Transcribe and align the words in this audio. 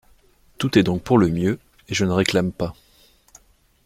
Tout 0.57 0.79
est 0.79 0.83
donc 0.83 1.03
pour 1.03 1.19
le 1.19 1.27
mieux, 1.27 1.59
et 1.87 1.93
je 1.93 2.05
ne 2.05 2.11
réclame 2.11 2.51
pas. 2.51 2.73